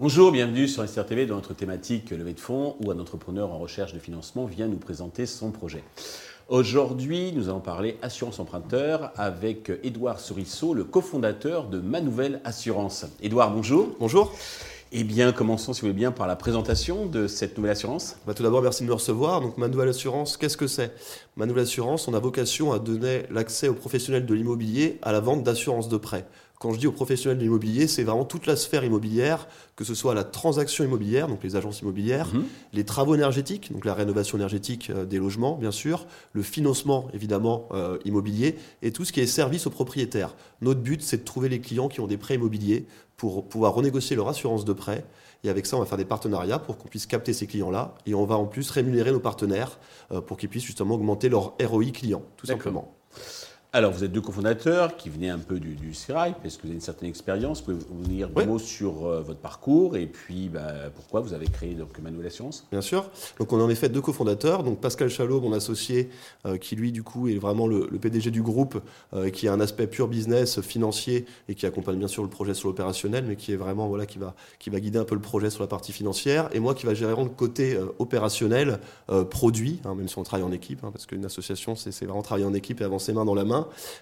Bonjour, 0.00 0.32
bienvenue 0.32 0.66
sur 0.66 0.82
SRTV 0.88 1.04
TV 1.06 1.26
dans 1.26 1.36
notre 1.36 1.54
thématique 1.54 2.10
levée 2.10 2.32
de 2.32 2.40
fonds 2.40 2.76
où 2.80 2.90
un 2.90 2.98
entrepreneur 2.98 3.52
en 3.52 3.58
recherche 3.58 3.92
de 3.92 3.98
financement 3.98 4.46
vient 4.46 4.66
nous 4.66 4.78
présenter 4.78 5.26
son 5.26 5.52
projet. 5.52 5.84
Aujourd'hui, 6.48 7.32
nous 7.32 7.48
allons 7.48 7.60
parler 7.60 7.98
assurance 8.02 8.40
emprunteur 8.40 9.12
avec 9.16 9.70
Édouard 9.82 10.18
Sorisseau, 10.18 10.74
le 10.74 10.84
cofondateur 10.84 11.68
de 11.68 11.78
Manouvelle 11.78 12.40
Assurance. 12.44 13.06
Édouard, 13.20 13.52
bonjour. 13.52 13.90
Bonjour. 14.00 14.34
Eh 14.90 15.04
bien, 15.04 15.32
commençons, 15.32 15.74
si 15.74 15.82
vous 15.82 15.88
voulez 15.88 15.98
bien, 15.98 16.12
par 16.12 16.26
la 16.26 16.34
présentation 16.34 17.04
de 17.04 17.26
cette 17.26 17.58
nouvelle 17.58 17.72
assurance. 17.72 18.16
Bah, 18.26 18.32
tout 18.32 18.42
d'abord, 18.42 18.62
merci 18.62 18.84
de 18.84 18.88
me 18.88 18.94
recevoir. 18.94 19.42
Donc, 19.42 19.58
Manouvelle 19.58 19.90
Assurance, 19.90 20.38
qu'est-ce 20.38 20.56
que 20.56 20.66
c'est? 20.66 20.94
Manouvelle 21.36 21.64
Assurance, 21.64 22.08
on 22.08 22.14
a 22.14 22.18
vocation 22.18 22.72
à 22.72 22.78
donner 22.78 23.24
l'accès 23.30 23.68
aux 23.68 23.74
professionnels 23.74 24.24
de 24.24 24.32
l'immobilier 24.32 24.98
à 25.02 25.12
la 25.12 25.20
vente 25.20 25.42
d'assurance 25.42 25.90
de 25.90 25.98
prêt. 25.98 26.26
Quand 26.60 26.72
je 26.72 26.78
dis 26.78 26.88
aux 26.88 26.92
professionnels 26.92 27.38
de 27.38 27.42
l'immobilier, 27.42 27.86
c'est 27.86 28.02
vraiment 28.02 28.24
toute 28.24 28.46
la 28.46 28.56
sphère 28.56 28.82
immobilière, 28.82 29.46
que 29.76 29.84
ce 29.84 29.94
soit 29.94 30.12
la 30.14 30.24
transaction 30.24 30.84
immobilière, 30.84 31.28
donc 31.28 31.44
les 31.44 31.54
agences 31.54 31.82
immobilières, 31.82 32.34
mhm. 32.34 32.44
les 32.72 32.84
travaux 32.84 33.14
énergétiques, 33.14 33.72
donc 33.72 33.84
la 33.84 33.94
rénovation 33.94 34.38
énergétique 34.38 34.90
euh, 34.90 35.04
des 35.04 35.18
logements, 35.18 35.56
bien 35.56 35.70
sûr, 35.70 36.06
le 36.32 36.42
financement, 36.42 37.08
évidemment, 37.14 37.68
euh, 37.72 37.98
immobilier, 38.04 38.56
et 38.82 38.90
tout 38.90 39.04
ce 39.04 39.12
qui 39.12 39.20
est 39.20 39.26
service 39.26 39.68
aux 39.68 39.70
propriétaires. 39.70 40.34
Notre 40.60 40.80
but, 40.80 41.00
c'est 41.00 41.18
de 41.18 41.24
trouver 41.24 41.48
les 41.48 41.60
clients 41.60 41.88
qui 41.88 42.00
ont 42.00 42.08
des 42.08 42.16
prêts 42.16 42.34
immobiliers 42.34 42.86
pour 43.16 43.48
pouvoir 43.48 43.74
renégocier 43.74 44.16
leur 44.16 44.28
assurance 44.28 44.64
de 44.64 44.72
prêt. 44.72 45.04
Et 45.44 45.50
avec 45.50 45.66
ça, 45.66 45.76
on 45.76 45.80
va 45.80 45.86
faire 45.86 45.98
des 45.98 46.04
partenariats 46.04 46.58
pour 46.58 46.78
qu'on 46.78 46.88
puisse 46.88 47.06
capter 47.06 47.32
ces 47.32 47.46
clients-là. 47.46 47.94
Et 48.06 48.14
on 48.14 48.24
va 48.24 48.36
en 48.36 48.46
plus 48.46 48.70
rémunérer 48.70 49.12
nos 49.12 49.20
partenaires 49.20 49.78
euh, 50.10 50.20
pour 50.20 50.36
qu'ils 50.36 50.48
puissent 50.48 50.64
justement 50.64 50.96
augmenter 50.96 51.28
leur 51.28 51.54
ROI 51.62 51.86
client, 51.92 52.22
tout 52.36 52.46
simplement. 52.46 52.94
Alors, 53.74 53.92
vous 53.92 54.02
êtes 54.02 54.12
deux 54.12 54.22
cofondateurs 54.22 54.96
qui 54.96 55.10
venaient 55.10 55.28
un 55.28 55.38
peu 55.38 55.60
du, 55.60 55.74
du 55.74 55.92
parce 56.08 56.56
que 56.56 56.62
vous 56.62 56.68
avez 56.68 56.76
une 56.76 56.80
certaine 56.80 57.10
expérience? 57.10 57.58
Vous 57.58 57.74
pouvez 57.74 57.86
vous 57.90 58.08
dire 58.08 58.30
deux 58.30 58.46
mots 58.46 58.58
sur 58.58 59.04
euh, 59.04 59.20
votre 59.20 59.40
parcours 59.40 59.98
et 59.98 60.06
puis 60.06 60.48
bah, 60.48 60.88
pourquoi 60.96 61.20
vous 61.20 61.34
avez 61.34 61.48
créé 61.48 61.74
donc, 61.74 61.98
Manuel 61.98 62.28
Assurance? 62.28 62.66
Bien 62.72 62.80
sûr. 62.80 63.10
Donc, 63.38 63.52
on 63.52 63.60
en 63.60 63.68
est 63.68 63.74
fait 63.74 63.90
deux 63.90 64.00
cofondateurs. 64.00 64.62
Donc, 64.62 64.80
Pascal 64.80 65.10
Chalot, 65.10 65.42
mon 65.42 65.52
associé, 65.52 66.08
euh, 66.46 66.56
qui 66.56 66.76
lui, 66.76 66.92
du 66.92 67.02
coup, 67.02 67.28
est 67.28 67.36
vraiment 67.36 67.66
le, 67.66 67.86
PDG 67.98 68.30
du 68.30 68.40
groupe, 68.40 68.80
euh, 69.12 69.28
qui 69.28 69.48
a 69.48 69.52
un 69.52 69.60
aspect 69.60 69.86
pur 69.86 70.08
business, 70.08 70.62
financier 70.62 71.26
et 71.50 71.54
qui 71.54 71.66
accompagne 71.66 71.98
bien 71.98 72.08
sûr 72.08 72.22
le 72.22 72.30
projet 72.30 72.54
sur 72.54 72.68
l'opérationnel, 72.68 73.26
mais 73.28 73.36
qui 73.36 73.52
est 73.52 73.56
vraiment, 73.56 73.86
voilà, 73.88 74.06
qui 74.06 74.18
va, 74.18 74.34
qui 74.58 74.70
va 74.70 74.80
guider 74.80 74.98
un 74.98 75.04
peu 75.04 75.14
le 75.14 75.20
projet 75.20 75.50
sur 75.50 75.62
la 75.62 75.68
partie 75.68 75.92
financière. 75.92 76.48
Et 76.54 76.60
moi, 76.60 76.74
qui 76.74 76.86
va 76.86 76.94
gérer 76.94 77.14
le 77.22 77.28
côté 77.28 77.78
opérationnel, 77.98 78.80
produit, 79.28 79.80
hein, 79.84 79.94
même 79.94 80.08
si 80.08 80.16
on 80.16 80.22
travaille 80.22 80.46
en 80.46 80.52
équipe, 80.52 80.84
hein, 80.84 80.90
parce 80.90 81.04
qu'une 81.04 81.26
association, 81.26 81.76
c'est 81.76 82.06
vraiment 82.06 82.22
travailler 82.22 82.46
en 82.46 82.54
équipe 82.54 82.80
et 82.80 82.84
avancer 82.84 83.12
main 83.12 83.26
dans 83.26 83.34
la 83.34 83.44
main. 83.44 83.57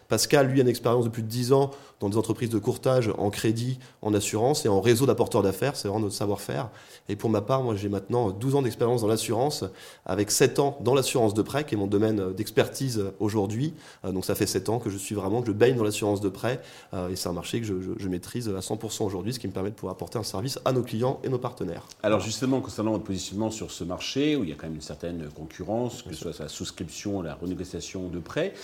Pascal, 0.08 0.48
lui, 0.48 0.60
a 0.60 0.62
une 0.62 0.68
expérience 0.68 1.04
de 1.04 1.10
plus 1.10 1.22
de 1.22 1.28
10 1.28 1.52
ans 1.52 1.70
dans 2.00 2.08
des 2.08 2.16
entreprises 2.16 2.50
de 2.50 2.58
courtage 2.58 3.10
en 3.16 3.30
crédit, 3.30 3.78
en 4.02 4.12
assurance 4.12 4.66
et 4.66 4.68
en 4.68 4.80
réseau 4.80 5.06
d'apporteurs 5.06 5.42
d'affaires. 5.42 5.76
C'est 5.76 5.88
vraiment 5.88 6.04
notre 6.04 6.14
savoir-faire. 6.14 6.68
Et 7.08 7.16
pour 7.16 7.30
ma 7.30 7.40
part, 7.40 7.62
moi, 7.62 7.74
j'ai 7.74 7.88
maintenant 7.88 8.30
12 8.30 8.56
ans 8.56 8.62
d'expérience 8.62 9.00
dans 9.00 9.08
l'assurance, 9.08 9.64
avec 10.04 10.30
7 10.30 10.58
ans 10.58 10.78
dans 10.80 10.94
l'assurance 10.94 11.34
de 11.34 11.42
prêt, 11.42 11.64
qui 11.64 11.74
est 11.74 11.78
mon 11.78 11.86
domaine 11.86 12.32
d'expertise 12.32 13.04
aujourd'hui. 13.18 13.74
Euh, 14.04 14.12
donc 14.12 14.24
ça 14.24 14.34
fait 14.34 14.46
7 14.46 14.68
ans 14.68 14.78
que 14.78 14.90
je 14.90 14.98
suis 14.98 15.14
vraiment, 15.14 15.40
que 15.40 15.48
je 15.48 15.52
baigne 15.52 15.77
dans 15.77 15.84
l'assurance 15.84 16.20
de 16.20 16.28
prêt. 16.28 16.60
Euh, 16.94 17.08
et 17.08 17.16
c'est 17.16 17.28
un 17.28 17.32
marché 17.32 17.60
que 17.60 17.66
je, 17.66 18.08
maîtrise 18.08 18.48
à 18.48 18.60
100% 18.60 19.04
aujourd'hui, 19.04 19.32
ce 19.32 19.38
qui 19.38 19.48
me 19.48 19.52
permet 19.52 19.70
de 19.70 19.74
pouvoir 19.74 19.94
apporter 19.94 20.18
un 20.18 20.22
service 20.22 20.60
à 20.64 20.72
nos 20.72 20.82
clients 20.82 21.18
et 21.24 21.28
nos 21.28 21.38
partenaires. 21.38 21.86
Alors 22.02 22.20
justement, 22.20 22.60
concernant 22.60 22.92
votre 22.92 23.04
positionnement 23.04 23.50
sur 23.50 23.70
ce 23.70 23.82
marché, 23.82 24.36
où 24.36 24.44
il 24.44 24.50
y 24.50 24.52
a 24.52 24.54
quand 24.54 24.66
même 24.66 24.77
une 24.77 24.80
certaine 24.80 25.28
concurrence, 25.34 26.02
que 26.02 26.14
ce 26.14 26.20
soit 26.20 26.38
la 26.38 26.48
souscription, 26.48 27.20
la 27.20 27.34
renégociation 27.34 28.08
de 28.08 28.18
prêts, 28.20 28.54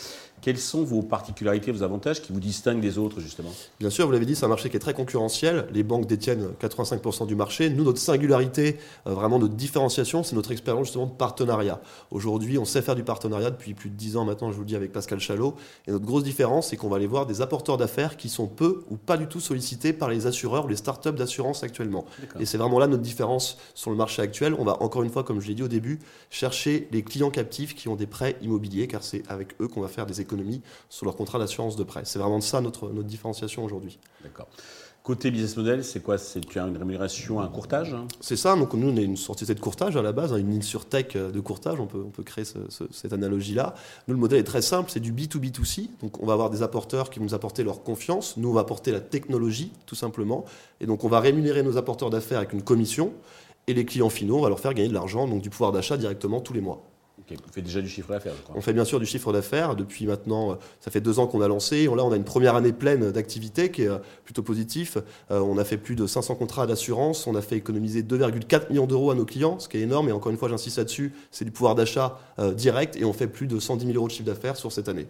quelles 0.43 0.59
sont 0.59 0.82
vos 0.85 1.03
particularités, 1.03 1.73
vos 1.73 1.83
avantages 1.83 2.23
qui 2.23 2.33
vous 2.33 2.41
distinguent 2.41 2.81
des 2.81 2.99
autres, 2.99 3.21
justement? 3.21 3.51
Bien 3.81 3.91
sûr, 3.91 4.07
vous 4.07 4.13
l'avez 4.13 4.27
dit, 4.27 4.37
c'est 4.37 4.45
un 4.45 4.49
marché 4.49 4.71
qui 4.71 4.77
est 4.77 4.81
très 4.81 4.95
concurrentiel. 4.95 5.67
Les 5.73 5.83
banques 5.83 6.07
détiennent 6.07 6.49
85% 6.61 7.27
du 7.27 7.35
marché. 7.35 7.71
Nous, 7.71 7.85
notre 7.85 7.99
singularité, 7.99 8.77
euh, 9.07 9.15
vraiment 9.15 9.39
notre 9.39 9.55
différenciation, 9.55 10.23
c'est 10.23 10.37
notre 10.37 10.53
expérience 10.53 10.87
justement 10.87 11.07
de 11.07 11.13
partenariat. 11.13 11.81
Aujourd'hui, 12.11 12.59
on 12.59 12.65
sait 12.65 12.83
faire 12.83 12.95
du 12.95 13.05
partenariat 13.05 13.51
depuis 13.51 13.75
plus 13.75 13.91
de 13.91 13.97
10 13.97 14.17
ans 14.17 14.25
maintenant, 14.25 14.51
je 14.51 14.57
vous 14.57 14.63
le 14.63 14.67
dis, 14.67 14.77
avec 14.77 14.93
Pascal 14.93 15.21
Chalot. 15.21 15.55
Et 15.87 15.91
notre 15.91 16.05
grosse 16.05 16.25
différence, 16.25 16.69
c'est 16.69 16.77
qu'on 16.77 16.89
va 16.89 16.97
aller 16.97 17.07
voir 17.07 17.27
des 17.27 17.41
apporteurs 17.41 17.77
d'affaires 17.77 18.17
qui 18.17 18.29
sont 18.29 18.47
peu 18.47 18.85
ou 18.91 18.97
pas 18.97 19.17
du 19.17 19.27
tout 19.27 19.41
sollicités 19.41 19.93
par 19.93 20.09
les 20.09 20.27
assureurs 20.27 20.65
ou 20.65 20.69
les 20.69 20.77
startups 20.77 21.13
d'assurance 21.13 21.63
actuellement. 21.63 22.05
Et 22.39 22.47
c'est 22.47 22.59
vraiment 22.59 22.79
là 22.79 22.87
notre 22.87 23.03
différence 23.03 23.59
sur 23.75 23.91
le 23.91 23.97
marché 23.97 24.23
actuel. 24.23 24.55
On 24.59 24.65
va 24.65 24.83
encore 24.83 25.03
une 25.03 25.11
fois, 25.11 25.25
comme 25.25 25.41
je 25.41 25.49
l'ai 25.49 25.55
dit 25.55 25.63
au 25.63 25.69
début, 25.69 25.99
chercher 26.31 26.89
les 26.93 27.03
clients 27.03 27.31
captifs 27.31 27.75
qui 27.75 27.89
ont 27.89 27.97
des 27.97 28.07
prêts 28.07 28.37
immobiliers, 28.43 28.87
car 28.87 29.03
c'est 29.03 29.23
avec 29.29 29.55
eux 29.61 29.69
qu'on 29.69 29.81
va 29.81 29.89
faire 29.89 30.07
des 30.07 30.21
économies 30.21 30.63
sur 30.89 31.07
leur 31.07 31.17
contrat 31.17 31.39
d'assurance 31.39 31.77
de 31.77 31.85
prêt. 31.85 32.03
C'est 32.05 32.19
vraiment 32.19 32.41
ça 32.41 32.61
notre, 32.61 32.91
notre 32.91 33.09
différenciation 33.09 33.65
aujourd'hui. 33.65 33.99
D'accord. 34.23 34.49
Côté 35.03 35.33
business 35.33 35.57
model, 35.57 35.85
c'est 35.85 36.01
quoi? 36.01 36.17
C'est 36.17 36.41
tu 36.47 36.61
as 36.61 36.63
une 36.63 36.77
rémunération, 36.77 37.41
un 37.41 37.49
courtage 37.49 37.93
hein? 37.93 38.07
C'est 38.21 38.37
ça. 38.37 38.55
Donc 38.55 38.73
nous, 38.75 38.89
on 38.89 38.97
est 38.97 39.03
une 39.03 39.17
société 39.17 39.53
de 39.53 39.59
courtage 39.59 39.97
à 39.97 40.03
la 40.03 40.13
base, 40.13 40.33
hein, 40.33 40.37
une 40.37 40.49
ligne 40.49 40.63
sur 40.63 40.85
tech 40.85 41.17
euh, 41.17 41.33
de 41.33 41.41
courtage. 41.41 41.81
On 41.81 41.89
peut, 41.89 42.05
on 42.07 42.11
peut 42.11 42.23
créer 42.23 42.45
cette 42.45 43.13
analogie-là. 43.13 43.75
Nous, 44.07 44.15
le 44.15 44.21
modèle 44.21 44.39
est 44.39 44.45
très 44.45 44.63
simple. 44.63 44.93
C'est 44.93 45.01
du 45.01 45.13
B2B2C. 45.13 45.89
Donc 46.03 46.23
on 46.23 46.27
va 46.27 46.35
avoir 46.35 46.51
des 46.51 46.63
apporteurs 46.63 47.11
qui 47.11 47.19
vont 47.19 47.25
nous 47.25 47.35
apporter 47.35 47.65
leur 47.65 47.83
confiance. 47.83 48.37
Nous, 48.37 48.49
on 48.49 48.53
va 48.53 48.61
apporter 48.61 48.93
la 48.93 49.01
technologie, 49.01 49.73
tout 49.87 49.97
simplement. 49.97 50.45
Et 50.81 50.87
donc 50.87 51.03
on 51.03 51.09
va 51.09 51.19
rémunérer 51.19 51.65
nos 51.65 51.77
apporteurs 51.79 52.11
d'affaires 52.11 52.39
avec 52.39 52.53
une 52.53 52.63
commission. 52.63 53.13
Et 53.67 53.75
les 53.75 53.85
clients 53.85 54.09
finaux, 54.09 54.39
on 54.39 54.43
va 54.43 54.51
leur 54.51 54.61
faire 54.61 54.73
gagner 54.73 54.89
de 54.89 54.95
l'argent, 54.95 55.27
donc 55.27 55.43
du 55.43 55.51
pouvoir 55.51 55.73
d'achat 55.73 55.97
directement 55.97 56.41
tous 56.41 56.53
les 56.53 56.61
mois. 56.61 56.81
On 57.31 57.53
fait 57.53 57.63
déjà 57.63 57.81
du 57.81 57.89
chiffre 57.89 58.11
d'affaires. 58.11 58.35
On 58.55 58.61
fait 58.61 58.73
bien 58.73 58.85
sûr 58.85 59.01
du 59.01 59.07
chiffre 59.07 59.33
d'affaires. 59.33 59.75
Depuis 59.75 60.07
maintenant, 60.07 60.53
euh, 60.53 60.55
ça 60.81 60.91
fait 60.91 61.01
deux 61.01 61.19
ans 61.19 61.27
qu'on 61.27 61.41
a 61.41 61.49
lancé. 61.49 61.85
Là, 61.85 62.05
on 62.05 62.13
a 62.13 62.17
une 62.17 62.25
première 62.25 62.57
année 62.57 62.73
pleine 62.73 63.11
d'activité 63.11 63.71
qui 63.71 63.83
est 63.83 63.89
euh, 63.89 63.99
plutôt 64.25 64.43
positif. 64.43 64.99
Euh, 65.31 65.41
on 65.41 65.59
a 65.59 65.65
fait 65.65 65.77
plus 65.77 65.95
de 65.95 66.07
500 66.07 66.35
contrats 66.35 66.67
d'assurance. 66.67 67.27
On 67.27 67.35
a 67.35 67.43
fait 67.43 67.57
économiser 67.57 68.03
2,4 68.03 68.71
millions 68.71 68.87
d'euros 68.87 69.11
à 69.11 69.15
nos 69.15 69.25
clients, 69.25 69.59
ce 69.59 69.69
qui 69.69 69.79
est 69.79 69.83
énorme. 69.83 70.09
Et 70.09 70.13
encore 70.13 70.33
une 70.33 70.39
fois, 70.39 70.49
j'insiste 70.49 70.79
là-dessus, 70.79 71.13
c'est 71.31 71.45
du 71.45 71.51
pouvoir 71.51 71.75
d'achat 71.75 72.19
direct. 72.55 72.97
Et 72.97 73.05
on 73.05 73.13
fait 73.13 73.29
plus 73.29 73.47
de 73.47 73.59
110 73.59 73.87
000 73.87 73.97
euros 73.97 74.09
de 74.09 74.13
chiffre 74.13 74.27
d'affaires 74.27 74.57
sur 74.57 74.73
cette 74.73 74.89
année. 74.89 75.07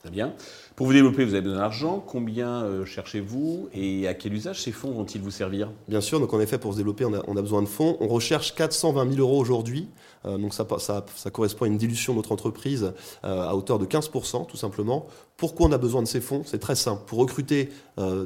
Très 0.00 0.10
bien. 0.10 0.32
Pour 0.76 0.86
vous 0.86 0.92
développer, 0.92 1.24
vous 1.24 1.34
avez 1.34 1.42
besoin 1.42 1.58
d'argent. 1.58 2.04
Combien 2.06 2.62
euh, 2.62 2.84
cherchez-vous 2.84 3.68
et 3.74 4.06
à 4.06 4.14
quel 4.14 4.32
usage 4.32 4.62
ces 4.62 4.70
fonds 4.70 4.92
vont-ils 4.92 5.20
vous 5.20 5.32
servir? 5.32 5.72
Bien 5.88 6.00
sûr, 6.00 6.20
donc 6.20 6.32
en 6.32 6.38
effet, 6.38 6.56
pour 6.56 6.72
se 6.72 6.76
développer, 6.76 7.04
on 7.04 7.36
a, 7.36 7.42
besoin 7.42 7.62
de 7.62 7.66
fonds. 7.66 7.96
On 7.98 8.06
recherche 8.06 8.54
420 8.54 9.14
000 9.14 9.20
euros 9.20 9.40
aujourd'hui. 9.40 9.88
Euh, 10.24 10.38
donc 10.38 10.54
ça, 10.54 10.64
ça, 10.78 11.30
correspond 11.32 11.64
à 11.64 11.68
une 11.68 11.78
dilution 11.78 12.12
de 12.12 12.18
notre 12.18 12.30
entreprise 12.30 12.92
euh, 13.24 13.48
à 13.48 13.56
hauteur 13.56 13.80
de 13.80 13.86
15%, 13.86 14.46
tout 14.46 14.56
simplement. 14.56 15.08
Pourquoi 15.36 15.66
on 15.66 15.72
a 15.72 15.78
besoin 15.78 16.00
de 16.00 16.06
ces 16.06 16.20
fonds? 16.20 16.42
C'est 16.46 16.60
très 16.60 16.76
simple. 16.76 17.02
Pour 17.06 17.18
recruter 17.18 17.70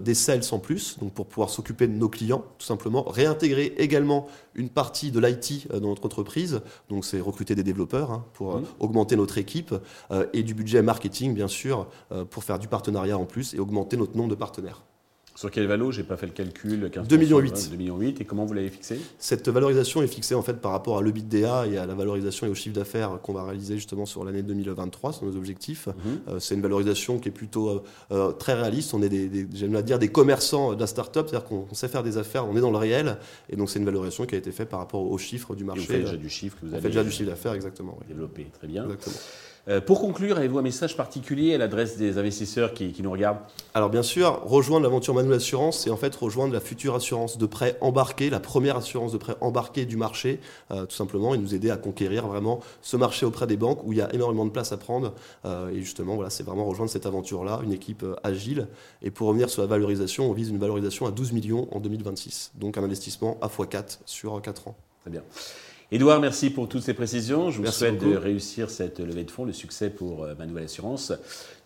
des 0.00 0.14
sales 0.14 0.42
en 0.50 0.58
plus, 0.58 0.98
donc 0.98 1.12
pour 1.12 1.26
pouvoir 1.26 1.50
s'occuper 1.50 1.86
de 1.86 1.92
nos 1.92 2.08
clients, 2.08 2.44
tout 2.58 2.66
simplement. 2.66 3.04
Réintégrer 3.04 3.74
également 3.76 4.28
une 4.54 4.70
partie 4.70 5.10
de 5.10 5.20
l'IT 5.20 5.68
dans 5.70 5.88
notre 5.88 6.06
entreprise. 6.06 6.62
Donc 6.88 7.04
c'est 7.04 7.20
recruter 7.20 7.54
des 7.54 7.62
développeurs 7.62 8.10
hein, 8.10 8.24
pour 8.32 8.56
mmh. 8.56 8.64
augmenter 8.80 9.16
notre 9.16 9.36
équipe 9.36 9.74
et 10.32 10.42
du 10.42 10.54
budget 10.54 10.80
marketing, 10.80 11.34
bien 11.34 11.48
sûr, 11.48 11.61
pour 12.30 12.44
faire 12.44 12.58
du 12.58 12.68
partenariat 12.68 13.18
en 13.18 13.24
plus 13.24 13.54
et 13.54 13.58
augmenter 13.58 13.96
notre 13.96 14.16
nombre 14.16 14.30
de 14.30 14.34
partenaires. 14.34 14.82
Sur 15.34 15.50
quelle 15.50 15.66
valeur 15.66 15.92
J'ai 15.92 16.02
pas 16.02 16.16
fait 16.16 16.26
le 16.26 16.32
calcul. 16.32 16.90
2 16.90 17.16
millions 17.16 17.38
8. 17.38 17.70
2 17.70 17.76
millions 17.76 17.96
8. 17.96 18.20
Et 18.20 18.24
comment 18.24 18.44
vous 18.44 18.52
l'avez 18.52 18.68
fixé? 18.68 19.00
Cette 19.18 19.48
valorisation 19.48 20.02
est 20.02 20.06
fixée 20.06 20.34
en 20.34 20.42
fait 20.42 20.54
par 20.54 20.72
rapport 20.72 20.98
à 20.98 21.02
l'EBITDA 21.02 21.66
et 21.68 21.78
à 21.78 21.86
la 21.86 21.94
valorisation 21.94 22.46
et 22.46 22.50
au 22.50 22.54
chiffre 22.54 22.74
d'affaires 22.74 23.18
qu'on 23.22 23.32
va 23.32 23.44
réaliser 23.44 23.76
justement 23.76 24.04
sur 24.04 24.24
l'année 24.24 24.42
2023, 24.42 25.12
sur 25.12 25.24
nos 25.24 25.36
objectifs. 25.36 25.86
Mhm. 25.86 25.94
Euh, 26.28 26.38
c'est 26.38 26.54
une 26.54 26.60
valorisation 26.60 27.18
qui 27.18 27.28
est 27.30 27.32
plutôt 27.32 27.70
euh, 27.70 27.82
euh, 28.12 28.32
très 28.32 28.54
réaliste. 28.54 28.92
On 28.94 29.02
est 29.02 29.08
des, 29.08 29.46
j'aime 29.54 29.80
dire 29.82 29.98
des 29.98 30.08
commerçants 30.08 30.74
de 30.74 30.80
la 30.80 30.86
start-up, 30.86 31.28
c'est-à-dire 31.28 31.48
qu'on 31.48 31.74
sait 31.74 31.88
faire 31.88 32.02
des 32.02 32.18
affaires, 32.18 32.46
on 32.46 32.56
est 32.56 32.60
dans 32.60 32.70
le 32.70 32.76
réel. 32.76 33.16
Et 33.48 33.56
donc 33.56 33.70
c'est 33.70 33.78
une 33.78 33.86
valorisation 33.86 34.26
qui 34.26 34.34
a 34.34 34.38
été 34.38 34.52
faite 34.52 34.68
par 34.68 34.80
rapport 34.80 35.10
aux 35.10 35.18
chiffres 35.18 35.54
du 35.54 35.64
marché. 35.64 35.82
Et 35.82 35.86
vous 35.86 35.92
faites 35.92 36.04
déjà 36.04 36.16
du 36.16 36.28
chiffre 36.28 36.56
que 36.60 36.66
vous 36.66 36.74
on 36.74 36.80
fait 36.80 36.88
déjà 36.88 37.04
du 37.04 37.10
chiffre 37.10 37.30
d'affaires, 37.30 37.54
exactement. 37.54 37.98
Développé, 38.06 38.48
très 38.52 38.66
bien. 38.66 38.84
Exactement. 38.84 39.16
Euh, 39.68 39.80
pour 39.80 40.00
conclure, 40.00 40.38
avez-vous 40.38 40.58
un 40.58 40.62
message 40.62 40.96
particulier 40.96 41.54
à 41.54 41.58
l'adresse 41.58 41.96
des 41.96 42.18
investisseurs 42.18 42.74
qui, 42.74 42.94
nous 43.00 43.12
regardent? 43.12 43.38
Alors 43.74 43.90
bien 43.90 44.02
sûr, 44.02 44.42
rejoindre 44.44 44.82
l'aventure 44.82 45.14
Manuel 45.14 45.34
Assurance, 45.34 45.78
c'est 45.78 45.90
en 45.90 45.96
fait 45.96 46.14
rejoindre 46.16 46.52
la 46.52 46.60
future 46.60 46.96
assurance 46.96 47.38
de 47.38 47.46
prêt 47.46 47.78
embarquée, 47.80 48.28
la 48.28 48.40
première 48.40 48.76
assurance 48.76 49.12
de 49.12 49.18
prêt 49.18 49.36
embarquée 49.40 49.86
du 49.86 49.96
marché, 49.96 50.40
euh, 50.72 50.84
tout 50.84 50.96
simplement, 50.96 51.32
et 51.34 51.38
nous 51.38 51.54
aider 51.54 51.70
à 51.70 51.76
conquérir 51.76 52.26
vraiment 52.26 52.58
ce 52.80 52.96
marché 52.96 53.24
auprès 53.24 53.46
des 53.46 53.56
banques 53.56 53.84
où 53.84 53.92
il 53.92 53.98
y 53.98 54.02
a 54.02 54.12
énormément 54.12 54.46
de 54.46 54.50
place 54.50 54.72
à 54.72 54.76
prendre. 54.78 55.14
Euh, 55.44 55.70
et 55.70 55.80
justement, 55.80 56.16
voilà, 56.16 56.30
c'est 56.30 56.42
vraiment 56.42 56.64
rejoindre 56.64 56.90
cette 56.90 57.06
aventure-là, 57.06 57.60
une 57.62 57.72
équipe 57.72 58.04
agile. 58.24 58.66
Et 59.00 59.12
pour 59.12 59.28
revenir 59.28 59.48
sur 59.48 59.62
la 59.62 59.68
valorisation, 59.68 60.28
on 60.28 60.32
vise 60.32 60.48
une 60.48 60.58
valorisation 60.58 61.06
à 61.06 61.12
12 61.12 61.32
millions 61.32 61.68
en 61.70 61.78
2026, 61.78 62.52
donc 62.56 62.78
un 62.78 62.82
investissement 62.82 63.38
à 63.40 63.46
x4 63.46 63.98
sur 64.06 64.42
4 64.42 64.68
ans. 64.68 64.76
Très 65.02 65.10
bien. 65.10 65.22
Édouard, 65.94 66.20
merci 66.20 66.48
pour 66.48 66.70
toutes 66.70 66.82
ces 66.82 66.94
précisions. 66.94 67.50
Je 67.50 67.60
vous 67.60 67.70
souhaite 67.70 68.02
de 68.02 68.16
réussir 68.16 68.70
cette 68.70 68.98
levée 68.98 69.24
de 69.24 69.30
fonds, 69.30 69.44
le 69.44 69.52
succès 69.52 69.90
pour 69.90 70.24
euh, 70.24 70.34
ma 70.38 70.46
nouvelle 70.46 70.64
assurance. 70.64 71.12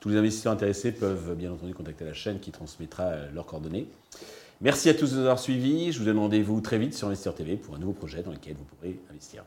Tous 0.00 0.08
les 0.08 0.16
investisseurs 0.16 0.52
intéressés 0.52 0.90
peuvent 0.90 1.36
bien 1.36 1.52
entendu 1.52 1.74
contacter 1.74 2.04
la 2.04 2.12
chaîne 2.12 2.40
qui 2.40 2.50
transmettra 2.50 3.04
euh, 3.04 3.30
leurs 3.32 3.46
coordonnées. 3.46 3.86
Merci 4.60 4.88
à 4.88 4.94
tous 4.94 5.12
de 5.12 5.14
nous 5.14 5.20
avoir 5.20 5.38
suivis. 5.38 5.92
Je 5.92 6.00
vous 6.00 6.06
donne 6.06 6.18
rendez-vous 6.18 6.60
très 6.60 6.76
vite 6.76 6.94
sur 6.94 7.06
Investir 7.06 7.36
TV 7.36 7.54
pour 7.54 7.76
un 7.76 7.78
nouveau 7.78 7.92
projet 7.92 8.24
dans 8.24 8.32
lequel 8.32 8.56
vous 8.56 8.64
pourrez 8.64 8.98
investir. 9.10 9.44